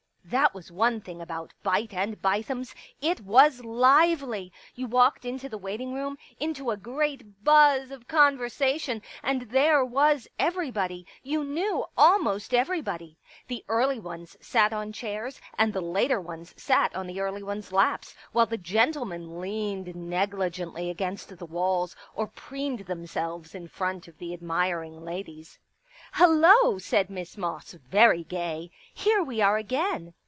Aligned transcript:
1 0.29 0.39
That 0.39 0.53
was 0.53 0.71
one 0.71 1.01
thing 1.01 1.19
about 1.19 1.53
Beit 1.61 1.93
and 1.93 2.21
Bithems; 2.21 2.73
it 3.01 3.19
was 3.19 3.65
lively. 3.65 4.53
You 4.75 4.87
walked 4.87 5.25
into 5.25 5.49
the 5.49 5.57
waiting 5.57 5.93
room, 5.93 6.17
into 6.39 6.71
a 6.71 6.77
great 6.77 7.43
buzz 7.43 7.91
of 7.91 8.07
conversation, 8.07 9.01
and 9.23 9.41
there 9.49 9.83
was 9.83 10.29
every 10.39 10.71
body; 10.71 11.05
you 11.21 11.43
knew 11.43 11.83
almost 11.97 12.53
everybody. 12.53 13.17
The 13.47 13.65
early 13.67 13.99
ones 13.99 14.37
sat 14.39 14.71
on 14.71 14.93
chairs 14.93 15.41
and 15.57 15.73
the 15.73 15.81
later 15.81 16.21
ones 16.21 16.53
sat 16.55 16.95
on 16.95 17.07
the 17.07 17.19
early 17.19 17.43
ones* 17.43 17.73
laps, 17.73 18.15
while 18.31 18.45
the 18.45 18.57
gentlemen 18.57 19.41
leaned 19.41 19.93
negligently 19.97 20.89
against 20.89 21.35
the 21.39 21.45
walls 21.45 21.93
or 22.15 22.27
preened 22.27 22.85
themselves 22.85 23.53
in 23.53 23.67
front 23.67 24.07
of 24.07 24.17
the 24.17 24.33
admiring 24.33 25.03
ladies." 25.03 25.59
Hello," 26.13 26.77
said 26.77 27.09
Miss 27.09 27.37
Moss, 27.37 27.73
very 27.73 28.23
gay." 28.23 28.69
Here 28.93 29.23
we 29.23 29.41
are 29.41 29.57
again 29.57 30.13